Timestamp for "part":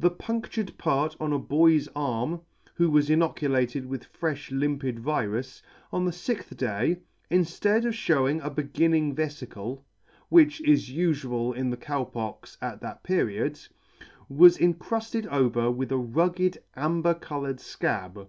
0.78-1.16